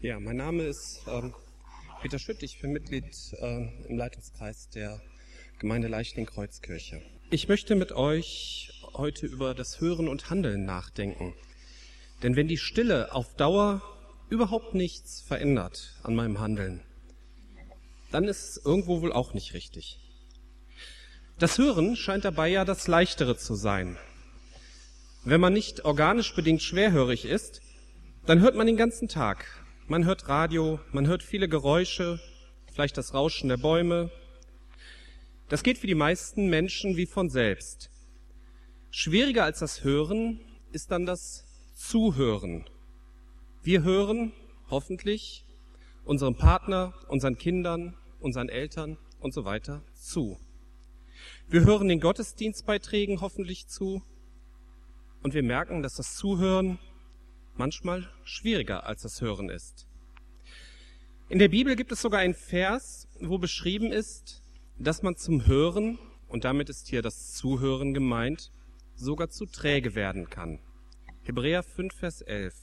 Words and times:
Ja, 0.00 0.20
mein 0.20 0.36
Name 0.36 0.62
ist 0.62 1.00
ähm, 1.08 1.34
Peter 2.00 2.20
Schütt. 2.20 2.44
Ich 2.44 2.60
bin 2.60 2.70
Mitglied 2.70 3.04
äh, 3.32 3.68
im 3.88 3.98
Leitungskreis 3.98 4.68
der 4.68 5.00
Gemeinde 5.58 5.88
Leichling-Kreuzkirche. 5.88 7.02
Ich 7.30 7.48
möchte 7.48 7.74
mit 7.74 7.90
euch 7.90 8.80
heute 8.94 9.26
über 9.26 9.54
das 9.54 9.80
Hören 9.80 10.06
und 10.06 10.30
Handeln 10.30 10.64
nachdenken. 10.64 11.34
Denn 12.22 12.36
wenn 12.36 12.46
die 12.46 12.58
Stille 12.58 13.12
auf 13.12 13.34
Dauer 13.34 13.82
überhaupt 14.30 14.72
nichts 14.72 15.20
verändert 15.20 15.98
an 16.04 16.14
meinem 16.14 16.38
Handeln, 16.38 16.80
dann 18.12 18.22
ist 18.28 18.50
es 18.50 18.64
irgendwo 18.64 19.02
wohl 19.02 19.12
auch 19.12 19.34
nicht 19.34 19.52
richtig. 19.52 19.98
Das 21.40 21.58
Hören 21.58 21.96
scheint 21.96 22.24
dabei 22.24 22.46
ja 22.46 22.64
das 22.64 22.86
Leichtere 22.86 23.36
zu 23.36 23.56
sein. 23.56 23.98
Wenn 25.24 25.40
man 25.40 25.54
nicht 25.54 25.84
organisch 25.84 26.36
bedingt 26.36 26.62
schwerhörig 26.62 27.24
ist, 27.24 27.62
dann 28.26 28.38
hört 28.38 28.54
man 28.54 28.68
den 28.68 28.76
ganzen 28.76 29.08
Tag. 29.08 29.64
Man 29.90 30.04
hört 30.04 30.28
Radio, 30.28 30.80
man 30.92 31.06
hört 31.06 31.22
viele 31.22 31.48
Geräusche, 31.48 32.20
vielleicht 32.70 32.98
das 32.98 33.14
Rauschen 33.14 33.48
der 33.48 33.56
Bäume. 33.56 34.10
Das 35.48 35.62
geht 35.62 35.78
für 35.78 35.86
die 35.86 35.94
meisten 35.94 36.50
Menschen 36.50 36.98
wie 36.98 37.06
von 37.06 37.30
selbst. 37.30 37.88
Schwieriger 38.90 39.44
als 39.44 39.60
das 39.60 39.84
Hören 39.84 40.40
ist 40.72 40.90
dann 40.90 41.06
das 41.06 41.46
Zuhören. 41.74 42.66
Wir 43.62 43.82
hören 43.82 44.34
hoffentlich 44.68 45.46
unserem 46.04 46.36
Partner, 46.36 46.92
unseren 47.08 47.38
Kindern, 47.38 47.96
unseren 48.20 48.50
Eltern 48.50 48.98
und 49.20 49.32
so 49.32 49.46
weiter 49.46 49.82
zu. 49.94 50.38
Wir 51.48 51.64
hören 51.64 51.88
den 51.88 52.00
Gottesdienstbeiträgen 52.00 53.22
hoffentlich 53.22 53.68
zu 53.68 54.02
und 55.22 55.32
wir 55.32 55.42
merken, 55.42 55.82
dass 55.82 55.94
das 55.94 56.14
Zuhören 56.14 56.78
manchmal 57.58 58.08
schwieriger 58.24 58.86
als 58.86 59.02
das 59.02 59.20
Hören 59.20 59.50
ist. 59.50 59.86
In 61.28 61.38
der 61.38 61.48
Bibel 61.48 61.76
gibt 61.76 61.92
es 61.92 62.00
sogar 62.00 62.20
einen 62.20 62.34
Vers, 62.34 63.08
wo 63.20 63.38
beschrieben 63.38 63.92
ist, 63.92 64.42
dass 64.78 65.02
man 65.02 65.16
zum 65.16 65.46
Hören, 65.46 65.98
und 66.28 66.44
damit 66.44 66.70
ist 66.70 66.88
hier 66.88 67.02
das 67.02 67.34
Zuhören 67.34 67.92
gemeint, 67.92 68.52
sogar 68.94 69.28
zu 69.28 69.44
träge 69.44 69.94
werden 69.94 70.30
kann. 70.30 70.60
Hebräer 71.22 71.62
5, 71.62 71.94
Vers 71.94 72.22
11. 72.22 72.54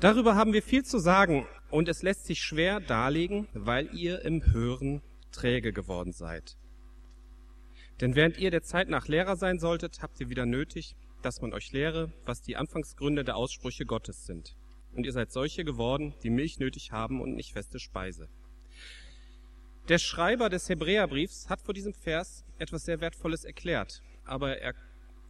Darüber 0.00 0.34
haben 0.34 0.52
wir 0.52 0.62
viel 0.62 0.84
zu 0.84 0.98
sagen 0.98 1.46
und 1.70 1.88
es 1.88 2.02
lässt 2.02 2.26
sich 2.26 2.40
schwer 2.40 2.80
darlegen, 2.80 3.48
weil 3.52 3.94
ihr 3.94 4.22
im 4.22 4.52
Hören 4.52 5.02
träge 5.30 5.72
geworden 5.72 6.12
seid. 6.12 6.56
Denn 8.00 8.14
während 8.14 8.38
ihr 8.38 8.50
der 8.50 8.62
Zeit 8.62 8.88
nach 8.88 9.06
Lehrer 9.08 9.36
sein 9.36 9.58
solltet, 9.58 10.02
habt 10.02 10.20
ihr 10.20 10.28
wieder 10.28 10.46
nötig, 10.46 10.96
dass 11.24 11.40
man 11.40 11.54
euch 11.54 11.72
lehre, 11.72 12.12
was 12.26 12.42
die 12.42 12.56
Anfangsgründe 12.56 13.24
der 13.24 13.36
Aussprüche 13.36 13.86
Gottes 13.86 14.26
sind. 14.26 14.56
Und 14.92 15.06
ihr 15.06 15.12
seid 15.12 15.32
solche 15.32 15.64
geworden, 15.64 16.14
die 16.22 16.30
Milch 16.30 16.58
nötig 16.58 16.92
haben 16.92 17.20
und 17.20 17.34
nicht 17.34 17.52
feste 17.52 17.78
Speise. 17.78 18.28
Der 19.88 19.98
Schreiber 19.98 20.48
des 20.50 20.68
Hebräerbriefs 20.68 21.48
hat 21.48 21.62
vor 21.62 21.74
diesem 21.74 21.94
Vers 21.94 22.44
etwas 22.58 22.84
sehr 22.84 23.00
Wertvolles 23.00 23.44
erklärt, 23.44 24.02
aber 24.24 24.58
er 24.58 24.74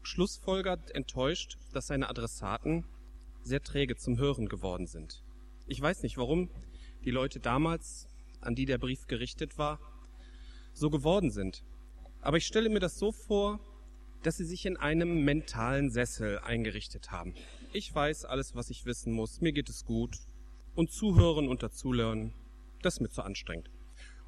schlussfolgert 0.03 0.91
enttäuscht, 0.91 1.59
dass 1.73 1.87
seine 1.87 2.09
Adressaten 2.09 2.85
sehr 3.43 3.63
träge 3.63 3.97
zum 3.97 4.19
Hören 4.19 4.49
geworden 4.49 4.87
sind. 4.87 5.23
Ich 5.67 5.81
weiß 5.81 6.03
nicht, 6.03 6.19
warum 6.19 6.51
die 7.05 7.11
Leute 7.11 7.41
damals, 7.41 8.09
an 8.41 8.55
die 8.55 8.67
der 8.67 8.79
Brief 8.79 9.07
gerichtet 9.07 9.59
war, 9.59 9.79
so 10.73 10.91
geworden 10.91 11.31
sind. 11.31 11.65
Aber 12.21 12.37
ich 12.37 12.47
stelle 12.47 12.69
mir 12.69 12.81
das 12.81 12.99
so 12.99 13.13
vor, 13.13 13.61
dass 14.25 14.39
sie 14.39 14.45
sich 14.45 14.65
in 14.65 14.77
einem 14.79 15.25
mentalen 15.25 15.91
Sessel 15.91 16.39
eingerichtet 16.39 17.11
haben. 17.11 17.35
Ich 17.73 17.95
weiß 17.95 18.25
alles, 18.25 18.55
was 18.55 18.71
ich 18.71 18.87
wissen 18.87 19.13
muss, 19.13 19.41
mir 19.41 19.53
geht 19.53 19.69
es 19.69 19.85
gut. 19.85 20.17
Und 20.75 20.91
zuhören 20.91 21.47
und 21.47 21.63
dazulernen, 21.63 22.33
das 22.83 22.95
ist 22.95 23.01
mir 23.01 23.11
zu 23.11 23.23
anstrengend. 23.23 23.71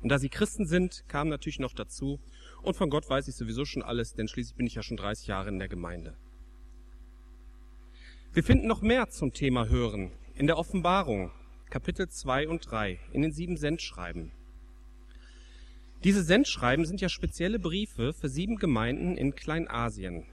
Und 0.03 0.11
da 0.11 0.19
sie 0.19 0.29
Christen 0.29 0.67
sind, 0.67 1.05
kam 1.09 1.29
natürlich 1.29 1.59
noch 1.59 1.73
dazu, 1.73 2.21
und 2.63 2.77
von 2.77 2.91
Gott 2.91 3.09
weiß 3.09 3.27
ich 3.29 3.35
sowieso 3.35 3.65
schon 3.65 3.83
alles, 3.83 4.15
denn 4.15 4.29
schließlich 4.29 4.57
bin 4.57 4.67
ich 4.67 4.75
ja 4.75 4.83
schon 4.83 4.97
30 4.97 5.27
Jahre 5.27 5.49
in 5.49 5.59
der 5.59 5.69
Gemeinde. 5.69 6.15
Wir 8.33 8.45
finden 8.45 8.67
noch 8.67 8.83
mehr 8.83 9.09
zum 9.09 9.33
Thema 9.33 9.69
Hören 9.69 10.13
in 10.35 10.47
der 10.47 10.59
Offenbarung, 10.59 11.33
Kapitel 11.71 12.09
2 12.09 12.49
und 12.49 12.71
3, 12.71 13.01
in 13.13 13.23
den 13.23 13.33
sieben 13.33 13.57
Sendschreiben. 13.57 14.31
Diese 16.07 16.23
Sendschreiben 16.23 16.85
sind 16.87 17.01
ja 17.01 17.09
spezielle 17.09 17.59
Briefe 17.59 18.13
für 18.13 18.29
sieben 18.29 18.59
Gemeinden 18.59 19.17
in 19.17 19.35
Kleinasien, 19.35 20.25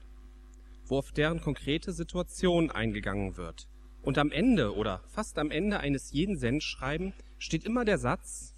wo 0.86 0.98
auf 0.98 1.10
deren 1.10 1.40
konkrete 1.40 1.92
Situation 1.92 2.70
eingegangen 2.70 3.36
wird. 3.36 3.66
Und 4.00 4.16
am 4.16 4.30
Ende 4.30 4.72
oder 4.76 5.02
fast 5.08 5.36
am 5.36 5.50
Ende 5.50 5.80
eines 5.80 6.12
jeden 6.12 6.36
Sendschreiben 6.36 7.12
steht 7.38 7.64
immer 7.64 7.84
der 7.84 7.98
Satz, 7.98 8.54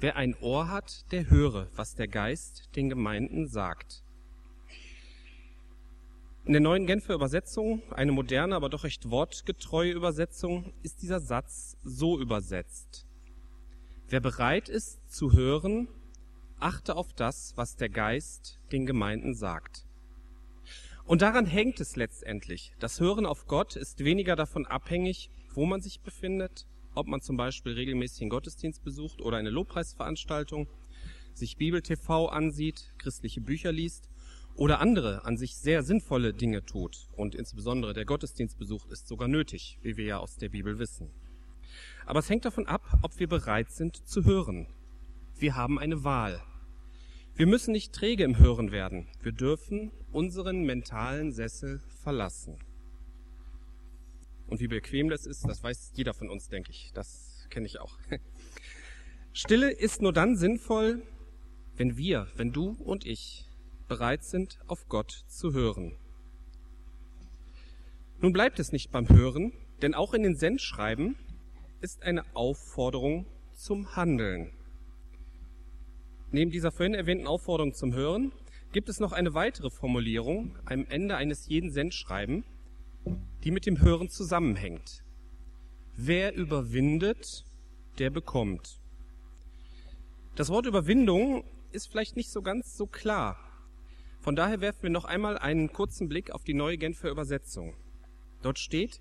wer 0.00 0.16
ein 0.16 0.34
Ohr 0.40 0.68
hat, 0.68 1.04
der 1.12 1.30
höre, 1.30 1.68
was 1.76 1.94
der 1.94 2.08
Geist 2.08 2.68
den 2.74 2.88
Gemeinden 2.88 3.46
sagt. 3.46 4.02
In 6.46 6.52
der 6.52 6.60
neuen 6.60 6.86
Genfer 6.86 7.14
Übersetzung, 7.14 7.80
eine 7.92 8.10
moderne, 8.10 8.56
aber 8.56 8.70
doch 8.70 8.82
recht 8.82 9.08
wortgetreue 9.08 9.92
Übersetzung, 9.92 10.72
ist 10.82 11.00
dieser 11.00 11.20
Satz 11.20 11.76
so 11.84 12.18
übersetzt. 12.18 13.06
Wer 14.08 14.18
bereit 14.18 14.68
ist 14.68 14.98
zu 15.08 15.32
hören, 15.32 15.86
achte 16.64 16.96
auf 16.96 17.12
das, 17.12 17.52
was 17.56 17.76
der 17.76 17.90
Geist 17.90 18.58
den 18.72 18.86
Gemeinden 18.86 19.34
sagt. 19.34 19.84
Und 21.04 21.20
daran 21.20 21.44
hängt 21.44 21.78
es 21.78 21.96
letztendlich. 21.96 22.72
Das 22.78 23.00
Hören 23.00 23.26
auf 23.26 23.46
Gott 23.46 23.76
ist 23.76 24.02
weniger 24.02 24.34
davon 24.34 24.64
abhängig, 24.64 25.30
wo 25.52 25.66
man 25.66 25.82
sich 25.82 26.00
befindet, 26.00 26.66
ob 26.94 27.06
man 27.06 27.20
zum 27.20 27.36
Beispiel 27.36 27.74
regelmäßig 27.74 28.22
einen 28.22 28.30
Gottesdienst 28.30 28.82
besucht 28.82 29.20
oder 29.20 29.36
eine 29.36 29.50
Lobpreisveranstaltung, 29.50 30.66
sich 31.34 31.58
Bibel 31.58 31.82
TV 31.82 32.28
ansieht, 32.28 32.94
christliche 32.96 33.42
Bücher 33.42 33.70
liest 33.70 34.08
oder 34.56 34.80
andere 34.80 35.26
an 35.26 35.36
sich 35.36 35.56
sehr 35.56 35.82
sinnvolle 35.82 36.32
Dinge 36.32 36.64
tut. 36.64 37.08
Und 37.14 37.34
insbesondere 37.34 37.92
der 37.92 38.06
Gottesdienstbesuch 38.06 38.86
ist 38.86 39.06
sogar 39.06 39.28
nötig, 39.28 39.78
wie 39.82 39.98
wir 39.98 40.06
ja 40.06 40.18
aus 40.18 40.38
der 40.38 40.48
Bibel 40.48 40.78
wissen. 40.78 41.10
Aber 42.06 42.20
es 42.20 42.30
hängt 42.30 42.46
davon 42.46 42.66
ab, 42.66 43.00
ob 43.02 43.18
wir 43.18 43.28
bereit 43.28 43.70
sind 43.70 44.08
zu 44.08 44.24
hören. 44.24 44.66
Wir 45.36 45.56
haben 45.56 45.78
eine 45.78 46.04
Wahl. 46.04 46.40
Wir 47.36 47.48
müssen 47.48 47.72
nicht 47.72 47.92
träge 47.92 48.22
im 48.22 48.38
Hören 48.38 48.70
werden. 48.70 49.08
Wir 49.20 49.32
dürfen 49.32 49.90
unseren 50.12 50.62
mentalen 50.62 51.32
Sessel 51.32 51.80
verlassen. 52.00 52.60
Und 54.46 54.60
wie 54.60 54.68
bequem 54.68 55.08
das 55.08 55.26
ist, 55.26 55.44
das 55.48 55.60
weiß 55.60 55.94
jeder 55.96 56.14
von 56.14 56.30
uns, 56.30 56.48
denke 56.48 56.70
ich. 56.70 56.92
Das 56.94 57.48
kenne 57.50 57.66
ich 57.66 57.80
auch. 57.80 57.98
Stille 59.32 59.72
ist 59.72 60.00
nur 60.00 60.12
dann 60.12 60.36
sinnvoll, 60.36 61.02
wenn 61.74 61.96
wir, 61.96 62.28
wenn 62.36 62.52
du 62.52 62.76
und 62.84 63.04
ich 63.04 63.48
bereit 63.88 64.22
sind, 64.22 64.60
auf 64.68 64.88
Gott 64.88 65.24
zu 65.26 65.52
hören. 65.52 65.96
Nun 68.20 68.32
bleibt 68.32 68.60
es 68.60 68.70
nicht 68.70 68.92
beim 68.92 69.08
Hören, 69.08 69.52
denn 69.82 69.94
auch 69.94 70.14
in 70.14 70.22
den 70.22 70.36
Sendschreiben 70.36 71.16
ist 71.80 72.04
eine 72.04 72.24
Aufforderung 72.36 73.26
zum 73.52 73.96
Handeln. 73.96 74.52
Neben 76.34 76.50
dieser 76.50 76.72
vorhin 76.72 76.94
erwähnten 76.94 77.28
Aufforderung 77.28 77.74
zum 77.74 77.94
Hören 77.94 78.32
gibt 78.72 78.88
es 78.88 78.98
noch 78.98 79.12
eine 79.12 79.34
weitere 79.34 79.70
Formulierung 79.70 80.58
am 80.64 80.84
Ende 80.86 81.16
eines 81.16 81.46
jeden 81.46 81.70
Sendschreiben, 81.70 82.42
die 83.44 83.52
mit 83.52 83.66
dem 83.66 83.80
Hören 83.80 84.08
zusammenhängt. 84.08 85.04
Wer 85.94 86.34
überwindet, 86.34 87.44
der 88.00 88.10
bekommt. 88.10 88.80
Das 90.34 90.48
Wort 90.48 90.66
Überwindung 90.66 91.44
ist 91.70 91.86
vielleicht 91.86 92.16
nicht 92.16 92.30
so 92.30 92.42
ganz 92.42 92.76
so 92.76 92.88
klar. 92.88 93.38
Von 94.18 94.34
daher 94.34 94.60
werfen 94.60 94.82
wir 94.82 94.90
noch 94.90 95.04
einmal 95.04 95.38
einen 95.38 95.72
kurzen 95.72 96.08
Blick 96.08 96.32
auf 96.32 96.42
die 96.42 96.54
neue 96.54 96.78
Genfer 96.78 97.10
Übersetzung. 97.10 97.76
Dort 98.42 98.58
steht, 98.58 98.98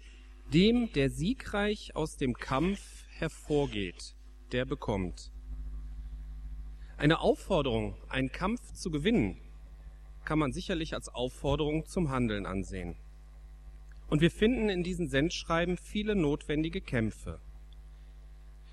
dem, 0.53 0.93
der 0.93 1.09
siegreich 1.09 1.95
aus 1.95 2.15
dem 2.15 2.35
Kampf 2.35 3.05
hervorgeht, 3.17 4.15
der 4.51 4.65
bekommt. 4.65 5.31
Eine 6.97 7.19
Aufforderung, 7.19 7.95
einen 8.07 8.31
Kampf 8.31 8.73
zu 8.73 8.91
gewinnen, 8.91 9.37
kann 10.25 10.39
man 10.39 10.53
sicherlich 10.53 10.93
als 10.93 11.09
Aufforderung 11.09 11.85
zum 11.85 12.09
Handeln 12.09 12.45
ansehen. 12.45 12.95
Und 14.07 14.21
wir 14.21 14.31
finden 14.31 14.69
in 14.69 14.83
diesen 14.83 15.09
Sendschreiben 15.09 15.77
viele 15.77 16.15
notwendige 16.15 16.81
Kämpfe. 16.81 17.39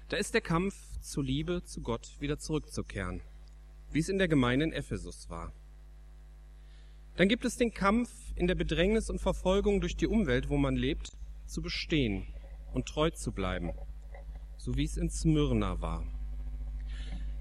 Da 0.09 0.17
ist 0.17 0.35
der 0.35 0.43
Kampf 0.43 0.75
zur 1.01 1.25
Liebe 1.25 1.63
zu 1.65 1.81
Gott 1.81 2.21
wieder 2.21 2.39
zurückzukehren, 2.39 3.23
wie 3.91 4.01
es 4.01 4.09
in 4.09 4.19
der 4.19 4.29
Gemeinde 4.29 4.67
in 4.67 4.73
Ephesus 4.73 5.31
war. 5.31 5.53
Dann 7.17 7.29
gibt 7.29 7.45
es 7.45 7.57
den 7.57 7.73
Kampf 7.73 8.11
in 8.37 8.47
der 8.47 8.55
Bedrängnis 8.55 9.11
und 9.11 9.21
Verfolgung 9.21 9.81
durch 9.81 9.97
die 9.97 10.07
Umwelt, 10.07 10.49
wo 10.49 10.57
man 10.57 10.77
lebt, 10.77 11.13
zu 11.47 11.63
bestehen 11.63 12.27
und 12.73 12.87
treu 12.87 13.11
zu 13.11 13.33
bleiben, 13.33 13.73
so 14.57 14.77
wie 14.77 14.85
es 14.85 14.97
in 14.97 15.11
Smyrna 15.11 15.81
war. 15.81 16.05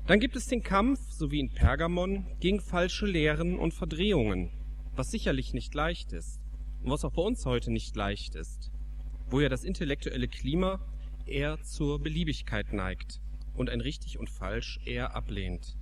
Dann 0.09 0.19
gibt 0.19 0.35
es 0.35 0.47
den 0.47 0.63
Kampf, 0.63 0.99
so 1.11 1.29
wie 1.29 1.39
in 1.39 1.51
Pergamon, 1.51 2.25
gegen 2.39 2.61
falsche 2.61 3.05
Lehren 3.05 3.59
und 3.59 3.75
Verdrehungen, 3.75 4.49
was 4.95 5.11
sicherlich 5.11 5.53
nicht 5.53 5.75
leicht 5.75 6.13
ist 6.13 6.41
und 6.81 6.89
was 6.89 7.05
auch 7.05 7.13
bei 7.13 7.21
uns 7.21 7.45
heute 7.45 7.71
nicht 7.71 7.95
leicht 7.95 8.33
ist, 8.33 8.71
wo 9.29 9.39
ja 9.39 9.49
das 9.49 9.63
intellektuelle 9.63 10.27
Klima 10.27 10.79
eher 11.27 11.61
zur 11.61 12.01
Beliebigkeit 12.01 12.73
neigt 12.73 13.21
und 13.53 13.69
ein 13.69 13.81
richtig 13.81 14.17
und 14.17 14.31
falsch 14.31 14.79
eher 14.83 15.15
ablehnt. 15.15 15.77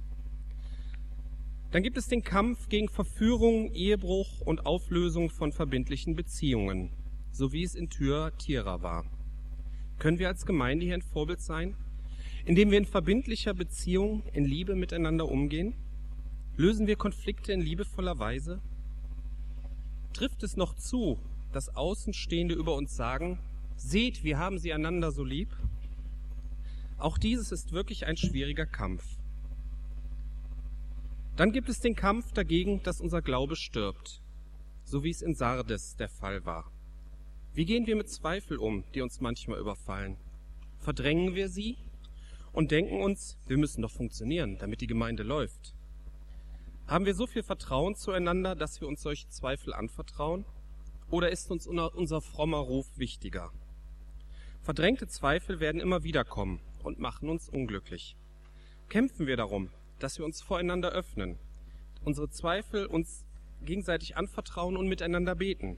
Dann 1.71 1.83
gibt 1.83 1.95
es 1.95 2.07
den 2.07 2.21
Kampf 2.21 2.68
gegen 2.68 2.89
Verführung, 2.89 3.71
Ehebruch 3.71 4.41
und 4.41 4.65
Auflösung 4.65 5.29
von 5.29 5.53
verbindlichen 5.53 6.18
Beziehungen, 6.18 6.91
so 7.31 7.53
wie 7.53 7.63
es 7.63 7.75
in 7.75 7.89
Thyatira 7.89 8.81
war. 8.81 9.06
Können 10.00 10.19
wir 10.19 10.27
als 10.27 10.45
Gemeinde 10.45 10.83
hier 10.83 10.95
ein 10.95 11.01
Vorbild 11.01 11.39
sein, 11.39 11.77
indem 12.47 12.71
wir 12.71 12.77
in 12.77 12.85
verbindlicher 12.85 13.53
Beziehung 13.53 14.23
in 14.31 14.45
Liebe 14.45 14.73
miteinander 14.73 15.27
umgehen? 15.27 15.75
Lösen 16.55 16.88
wir 16.88 16.95
Konflikte 16.95 17.51
in 17.51 17.59
liebevoller 17.59 18.19
Weise? 18.19 18.61
Trifft 20.13 20.44
es 20.44 20.55
noch 20.55 20.73
zu, 20.73 21.19
dass 21.51 21.75
Außenstehende 21.75 22.55
über 22.55 22.75
uns 22.75 22.95
sagen, 22.95 23.38
seht, 23.75 24.23
wir 24.23 24.39
haben 24.39 24.59
sie 24.59 24.71
einander 24.71 25.11
so 25.11 25.25
lieb? 25.25 25.49
Auch 26.97 27.17
dieses 27.17 27.51
ist 27.51 27.73
wirklich 27.73 28.05
ein 28.05 28.15
schwieriger 28.15 28.65
Kampf. 28.65 29.03
Dann 31.35 31.51
gibt 31.51 31.67
es 31.67 31.81
den 31.81 31.95
Kampf 31.95 32.31
dagegen, 32.31 32.81
dass 32.81 33.01
unser 33.01 33.21
Glaube 33.21 33.57
stirbt, 33.57 34.21
so 34.85 35.03
wie 35.03 35.09
es 35.09 35.21
in 35.21 35.35
Sardes 35.35 35.97
der 35.97 36.07
Fall 36.07 36.45
war. 36.45 36.71
Wie 37.53 37.65
gehen 37.65 37.88
wir 37.88 37.97
mit 37.97 38.09
Zweifel 38.09 38.57
um, 38.57 38.85
die 38.95 39.01
uns 39.01 39.19
manchmal 39.19 39.59
überfallen? 39.59 40.15
Verdrängen 40.79 41.35
wir 41.35 41.50
sie 41.50 41.75
und 42.57 42.71
denken 42.71 43.04
uns, 43.04 43.38
wir 43.45 43.56
müssen 43.59 43.83
doch 43.83 43.92
funktionieren, 43.92 44.57
damit 44.57 44.81
die 44.81 44.88
Gemeinde 44.88 45.21
läuft? 45.21 45.75
Haben 46.88 47.06
wir 47.06 47.13
so 47.13 47.27
viel 47.27 47.44
Vertrauen 47.44 47.94
zueinander, 47.94 48.56
dass 48.56 48.81
wir 48.81 48.88
uns 48.88 49.04
solche 49.04 49.30
Zweifel 49.30 49.75
anvertrauen? 49.75 50.44
Oder 51.12 51.30
ist 51.30 51.51
uns 51.51 51.68
unser 51.68 52.19
frommer 52.19 52.57
Ruf 52.57 52.88
wichtiger? 52.98 53.51
Verdrängte 54.63 55.07
Zweifel 55.07 55.59
werden 55.59 55.80
immer 55.80 56.01
wieder 56.01 56.25
kommen 56.25 56.59
und 56.81 56.98
machen 56.98 57.30
uns 57.30 57.48
unglücklich. 57.48 58.18
Kämpfen 58.89 59.27
wir 59.27 59.38
darum, 59.38 59.69
dass 60.00 60.18
wir 60.18 60.25
uns 60.25 60.42
voreinander 60.42 60.89
öffnen, 60.89 61.38
unsere 62.03 62.27
Zweifel 62.27 62.88
uns 62.88 63.24
gegenseitig 63.62 64.18
anvertrauen 64.18 64.77
und 64.77 64.88
miteinander 64.88 65.36
beten. 65.36 65.77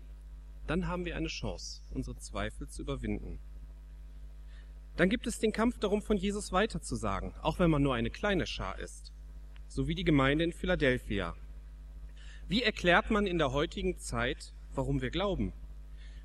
Dann 0.66 0.88
haben 0.88 1.04
wir 1.04 1.18
eine 1.18 1.28
Chance, 1.28 1.82
unsere 1.92 2.16
Zweifel 2.16 2.70
zu 2.70 2.84
überwinden. 2.84 3.42
Dann 5.00 5.07
gibt 5.07 5.28
es 5.28 5.40
den 5.40 5.54
Kampf 5.54 5.80
darum, 5.80 6.01
von 6.01 6.18
Jesus 6.18 6.51
weiterzusagen, 6.51 7.34
auch 7.42 7.57
wenn 7.57 7.69
man 7.69 7.81
nur 7.81 7.96
eine 7.96 8.10
kleine 8.10 8.46
Schar 8.46 8.78
ist, 8.80 9.13
so 9.69 9.88
wie 9.88 9.96
die 9.96 10.04
Gemeinde 10.04 10.44
in 10.44 10.51
Philadelphia. 10.51 11.38
Wie 12.50 12.63
erklärt 12.63 13.10
man 13.10 13.25
in 13.25 13.38
der 13.38 13.54
heutigen 13.54 13.98
Zeit, 13.98 14.54
warum 14.74 15.01
wir 15.01 15.10
glauben? 15.10 15.54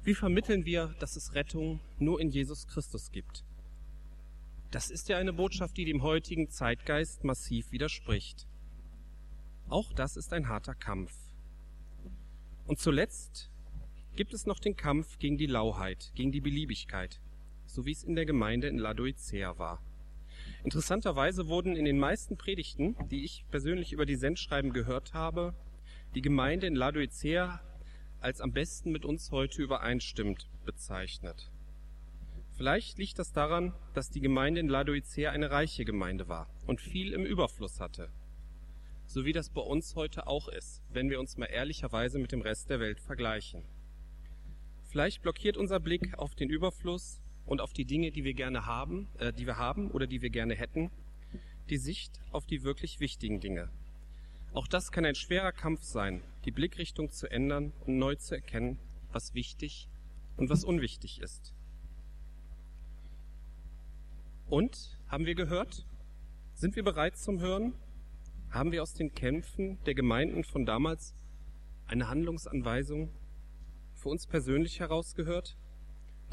Wie 0.02 0.16
vermitteln 0.16 0.64
wir, 0.64 0.92
dass 0.98 1.14
es 1.14 1.36
Rettung 1.36 1.78
nur 2.00 2.20
in 2.20 2.30
Jesus 2.30 2.66
Christus 2.66 3.12
gibt? 3.12 3.44
Das 4.72 4.90
ist 4.90 5.08
ja 5.08 5.18
eine 5.18 5.32
Botschaft, 5.32 5.76
die 5.76 5.84
dem 5.84 6.02
heutigen 6.02 6.50
Zeitgeist 6.50 7.22
massiv 7.22 7.70
widerspricht. 7.70 8.48
Auch 9.68 9.92
das 9.92 10.16
ist 10.16 10.32
ein 10.32 10.48
harter 10.48 10.74
Kampf. 10.74 11.12
Und 12.66 12.80
zuletzt 12.80 13.52
gibt 14.16 14.34
es 14.34 14.46
noch 14.46 14.58
den 14.58 14.74
Kampf 14.74 15.20
gegen 15.20 15.38
die 15.38 15.46
Lauheit, 15.46 16.10
gegen 16.16 16.32
die 16.32 16.40
Beliebigkeit, 16.40 17.20
so 17.74 17.84
wie 17.84 17.92
es 17.92 18.04
in 18.04 18.14
der 18.14 18.24
Gemeinde 18.24 18.68
in 18.68 18.78
Laodicea 18.78 19.58
war. 19.58 19.82
Interessanterweise 20.62 21.48
wurden 21.48 21.74
in 21.74 21.84
den 21.84 21.98
meisten 21.98 22.36
Predigten, 22.36 22.96
die 23.10 23.24
ich 23.24 23.44
persönlich 23.50 23.92
über 23.92 24.06
die 24.06 24.14
Sendschreiben 24.14 24.72
gehört 24.72 25.12
habe, 25.12 25.54
die 26.14 26.22
Gemeinde 26.22 26.68
in 26.68 26.76
Laodicea 26.76 27.60
als 28.20 28.40
am 28.40 28.52
besten 28.52 28.92
mit 28.92 29.04
uns 29.04 29.32
heute 29.32 29.62
übereinstimmt 29.62 30.48
bezeichnet. 30.64 31.50
Vielleicht 32.56 32.98
liegt 32.98 33.18
das 33.18 33.32
daran, 33.32 33.74
dass 33.94 34.10
die 34.10 34.20
Gemeinde 34.20 34.60
in 34.60 34.68
Laodicea 34.68 35.32
eine 35.32 35.50
reiche 35.50 35.84
Gemeinde 35.84 36.28
war 36.28 36.48
und 36.66 36.80
viel 36.80 37.12
im 37.12 37.26
Überfluss 37.26 37.80
hatte. 37.80 38.12
So 39.06 39.24
wie 39.24 39.32
das 39.32 39.50
bei 39.50 39.60
uns 39.60 39.96
heute 39.96 40.28
auch 40.28 40.48
ist, 40.48 40.82
wenn 40.90 41.10
wir 41.10 41.18
uns 41.18 41.36
mal 41.36 41.46
ehrlicherweise 41.46 42.20
mit 42.20 42.30
dem 42.30 42.40
Rest 42.40 42.70
der 42.70 42.78
Welt 42.78 43.00
vergleichen. 43.00 43.64
Vielleicht 44.84 45.22
blockiert 45.22 45.56
unser 45.56 45.80
Blick 45.80 46.16
auf 46.16 46.36
den 46.36 46.48
Überfluss 46.48 47.23
und 47.46 47.60
auf 47.60 47.72
die 47.72 47.84
Dinge, 47.84 48.10
die 48.10 48.24
wir 48.24 48.34
gerne 48.34 48.66
haben, 48.66 49.08
äh, 49.18 49.32
die 49.32 49.46
wir 49.46 49.58
haben 49.58 49.90
oder 49.90 50.06
die 50.06 50.22
wir 50.22 50.30
gerne 50.30 50.54
hätten, 50.54 50.90
die 51.70 51.78
Sicht 51.78 52.20
auf 52.30 52.46
die 52.46 52.62
wirklich 52.62 53.00
wichtigen 53.00 53.40
Dinge. 53.40 53.70
Auch 54.52 54.68
das 54.68 54.92
kann 54.92 55.04
ein 55.04 55.14
schwerer 55.14 55.52
Kampf 55.52 55.82
sein, 55.82 56.22
die 56.44 56.52
Blickrichtung 56.52 57.10
zu 57.10 57.30
ändern 57.30 57.72
und 57.86 57.98
neu 57.98 58.14
zu 58.14 58.34
erkennen, 58.34 58.78
was 59.12 59.34
wichtig 59.34 59.88
und 60.36 60.48
was 60.48 60.64
unwichtig 60.64 61.20
ist. 61.20 61.54
Und, 64.46 64.98
haben 65.08 65.26
wir 65.26 65.34
gehört? 65.34 65.86
Sind 66.52 66.76
wir 66.76 66.84
bereit 66.84 67.16
zum 67.16 67.40
Hören? 67.40 67.74
Haben 68.50 68.70
wir 68.72 68.82
aus 68.82 68.94
den 68.94 69.12
Kämpfen 69.12 69.82
der 69.84 69.94
Gemeinden 69.94 70.44
von 70.44 70.64
damals 70.66 71.14
eine 71.86 72.08
Handlungsanweisung 72.08 73.10
für 73.94 74.10
uns 74.10 74.26
persönlich 74.26 74.78
herausgehört? 74.78 75.56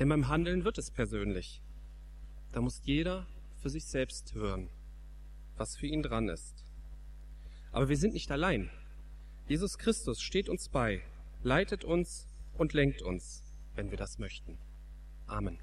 Denn 0.01 0.09
beim 0.09 0.29
Handeln 0.29 0.63
wird 0.65 0.79
es 0.79 0.89
persönlich. 0.89 1.61
Da 2.53 2.61
muss 2.61 2.81
jeder 2.85 3.27
für 3.61 3.69
sich 3.69 3.85
selbst 3.85 4.33
hören, 4.33 4.67
was 5.57 5.77
für 5.77 5.85
ihn 5.85 6.01
dran 6.01 6.27
ist. 6.27 6.65
Aber 7.71 7.87
wir 7.87 7.97
sind 7.97 8.15
nicht 8.15 8.31
allein. 8.31 8.71
Jesus 9.47 9.77
Christus 9.77 10.19
steht 10.19 10.49
uns 10.49 10.69
bei, 10.69 11.03
leitet 11.43 11.83
uns 11.83 12.25
und 12.57 12.73
lenkt 12.73 13.03
uns, 13.03 13.43
wenn 13.75 13.91
wir 13.91 13.97
das 13.99 14.17
möchten. 14.17 14.57
Amen. 15.27 15.59